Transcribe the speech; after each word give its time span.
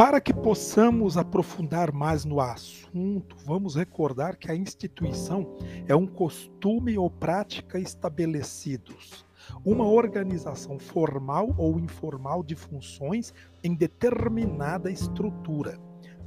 Para 0.00 0.18
que 0.18 0.32
possamos 0.32 1.18
aprofundar 1.18 1.92
mais 1.92 2.24
no 2.24 2.40
assunto, 2.40 3.36
vamos 3.44 3.76
recordar 3.76 4.38
que 4.38 4.50
a 4.50 4.56
instituição 4.56 5.58
é 5.86 5.94
um 5.94 6.06
costume 6.06 6.96
ou 6.96 7.10
prática 7.10 7.78
estabelecidos, 7.78 9.26
uma 9.62 9.86
organização 9.86 10.78
formal 10.78 11.54
ou 11.58 11.78
informal 11.78 12.42
de 12.42 12.56
funções 12.56 13.34
em 13.62 13.74
determinada 13.74 14.90
estrutura. 14.90 15.78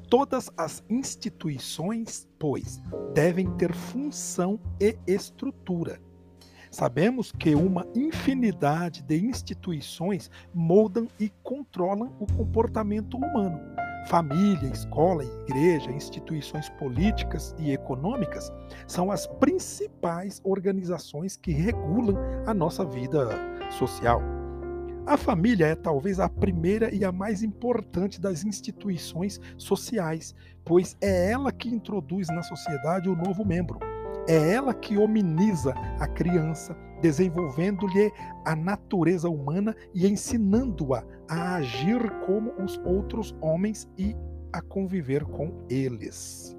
Todas 0.07 0.51
as 0.55 0.83
instituições, 0.87 2.29
pois, 2.37 2.79
devem 3.11 3.49
ter 3.57 3.73
função 3.73 4.59
e 4.79 4.95
estrutura. 5.07 5.99
Sabemos 6.73 7.31
que 7.31 7.53
uma 7.53 7.85
infinidade 7.93 9.03
de 9.03 9.23
instituições 9.23 10.31
moldam 10.51 11.07
e 11.19 11.29
controlam 11.43 12.15
o 12.19 12.25
comportamento 12.25 13.15
humano. 13.15 13.59
Família, 14.07 14.67
escola, 14.69 15.23
igreja, 15.23 15.91
instituições 15.91 16.69
políticas 16.71 17.53
e 17.59 17.71
econômicas 17.71 18.51
são 18.87 19.11
as 19.11 19.27
principais 19.27 20.41
organizações 20.43 21.37
que 21.37 21.51
regulam 21.51 22.17
a 22.47 22.55
nossa 22.55 22.83
vida 22.83 23.29
social. 23.77 24.19
A 25.05 25.15
família 25.15 25.67
é 25.67 25.75
talvez 25.75 26.19
a 26.19 26.27
primeira 26.27 26.91
e 26.91 27.05
a 27.05 27.11
mais 27.11 27.43
importante 27.43 28.19
das 28.19 28.43
instituições 28.43 29.39
sociais, 29.59 30.33
pois 30.65 30.97
é 30.99 31.29
ela 31.29 31.51
que 31.51 31.69
introduz 31.69 32.29
na 32.29 32.41
sociedade 32.41 33.07
o 33.09 33.15
novo 33.15 33.45
membro 33.45 33.92
é 34.27 34.53
ela 34.53 34.73
que 34.73 34.97
hominiza 34.97 35.73
a 35.99 36.07
criança, 36.07 36.75
desenvolvendo-lhe 37.01 38.11
a 38.45 38.55
natureza 38.55 39.29
humana 39.29 39.75
e 39.93 40.07
ensinando-a 40.07 41.03
a 41.29 41.55
agir 41.55 42.09
como 42.25 42.53
os 42.63 42.79
outros 42.85 43.35
homens 43.41 43.89
e 43.97 44.15
a 44.51 44.61
conviver 44.61 45.23
com 45.25 45.65
eles. 45.69 46.55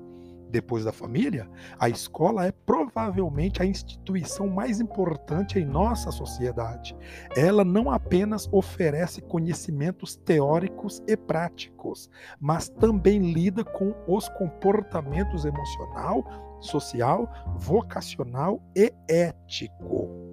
Depois 0.55 0.85
da 0.85 0.93
família, 0.93 1.51
a 1.81 1.89
escola 1.89 2.47
é 2.47 2.53
provavelmente 2.53 3.61
a 3.61 3.67
instituição 3.67 4.47
mais 4.47 4.79
importante 4.81 5.59
em 5.59 5.65
nossa 5.65 6.13
sociedade. 6.13 6.97
Ela 7.37 7.65
não 7.65 7.91
apenas 7.91 8.49
oferece 8.53 9.21
conhecimentos 9.21 10.15
teóricos 10.15 11.03
e 11.09 11.17
práticos, 11.17 12.09
mas 12.39 12.69
também 12.69 13.33
lida 13.33 13.65
com 13.65 13.93
os 14.07 14.29
comportamentos 14.29 15.45
emocional, 15.45 16.23
social, 16.61 17.29
vocacional 17.57 18.63
e 18.77 18.95
ético. 19.09 20.24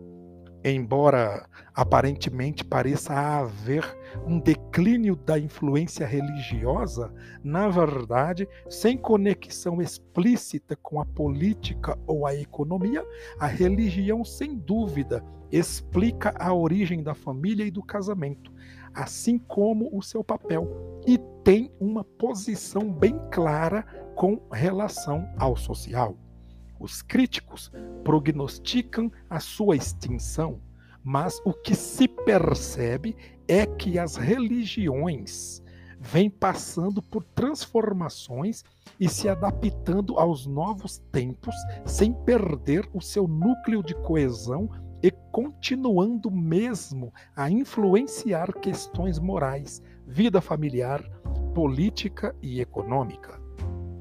Embora 0.64 1.50
aparentemente 1.74 2.64
pareça 2.64 3.14
haver 3.14 3.84
um 4.28 4.40
declínio 4.40 5.16
da 5.16 5.40
influência 5.40 6.06
religiosa, 6.06 7.12
na 7.44 7.68
verdade, 7.68 8.48
sem 8.70 8.96
conexão 8.96 9.82
explícita 9.82 10.76
com 10.76 11.02
a 11.02 11.06
política 11.06 11.98
ou 12.06 12.28
a 12.28 12.36
economia, 12.36 13.04
a 13.40 13.48
religião, 13.48 14.24
sem 14.24 14.56
dúvida, 14.56 15.24
explica 15.52 16.34
a 16.38 16.54
origem 16.54 17.02
da 17.02 17.16
família 17.16 17.66
e 17.66 17.72
do 17.72 17.82
casamento, 17.82 18.54
assim 18.94 19.40
como 19.40 19.90
o 19.92 20.02
seu 20.02 20.24
papel, 20.24 21.02
e 21.08 21.18
tem 21.44 21.72
uma 21.80 22.04
posição 22.04 22.92
bem 22.92 23.20
clara 23.32 23.84
com 24.16 24.40
relação 24.52 25.28
ao 25.38 25.58
social. 25.58 26.16
Os 26.82 27.04
críticos 27.04 27.72
prognosticam 28.04 29.12
a 29.30 29.40
sua 29.40 29.76
extinção, 29.76 30.60
mas 31.04 31.40
o 31.46 31.54
que 31.54 31.76
se 31.76 32.08
percebe 32.08 33.16
é 33.48 33.68
que 33.68 34.00
as 34.00 34.16
religiões 34.16 35.64
vêm 36.00 36.28
passando 36.28 37.00
por 37.00 37.24
transformações 37.24 38.64
e 39.00 39.08
se 39.08 39.30
adaptando 39.30 40.18
aos 40.18 40.48
novos 40.48 40.98
tempos 41.12 41.54
sem 41.86 42.12
perder 42.12 42.90
o 42.96 43.00
seu 43.00 43.28
núcleo 43.28 43.84
de 43.84 43.94
coesão 43.94 44.68
e 45.04 45.12
continuando 45.32 46.32
mesmo 46.32 47.14
a 47.36 47.48
influenciar 47.52 48.52
questões 48.54 49.20
morais, 49.20 49.84
vida 50.08 50.42
familiar, 50.42 51.04
política 51.54 52.36
e 52.42 52.60
econômica. 52.60 53.40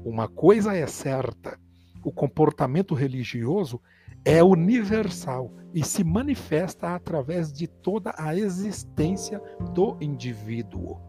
Uma 0.03 0.27
coisa 0.27 0.75
é 0.75 0.87
certa: 0.87 1.59
o 2.03 2.11
comportamento 2.11 2.93
religioso 2.93 3.79
é 4.23 4.43
universal 4.43 5.51
e 5.73 5.83
se 5.83 6.03
manifesta 6.03 6.95
através 6.95 7.51
de 7.51 7.67
toda 7.67 8.13
a 8.17 8.35
existência 8.35 9.41
do 9.73 9.97
indivíduo. 10.01 10.99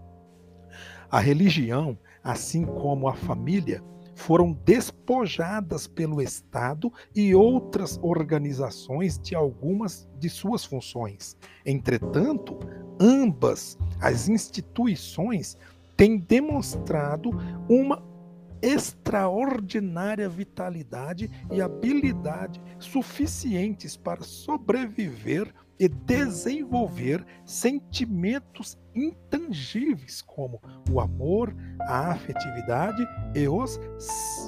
A 1.11 1.21
religião, 1.21 1.99
assim 2.25 2.65
como 2.65 3.07
a 3.07 3.15
família, 3.15 3.83
foram 4.15 4.53
despojadas 4.65 5.87
pelo 5.87 6.23
Estado 6.23 6.93
e 7.15 7.35
outras 7.35 7.99
organizações 8.03 9.19
de 9.19 9.35
algumas 9.35 10.09
de 10.19 10.29
suas 10.29 10.65
funções. 10.65 11.37
Entretanto, 11.67 12.59
ambas 13.01 13.79
as 14.01 14.29
instituições 14.29 15.57
têm 15.97 16.19
demonstrado 16.19 17.31
uma 17.69 18.03
extraordinária 18.62 20.28
vitalidade 20.28 21.28
e 21.50 21.61
habilidade 21.61 22.62
suficientes 22.78 23.97
para 23.97 24.23
sobreviver 24.23 25.53
e 25.78 25.89
desenvolver 25.89 27.27
sentimentos 27.45 28.78
intangíveis 28.95 30.23
como 30.23 30.61
o 30.89 31.00
amor, 31.00 31.53
a 31.81 32.12
afetividade 32.12 33.05
e 33.34 33.49
os 33.49 33.81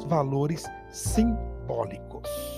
valores 0.07 0.65
simbólicos. 0.91 2.54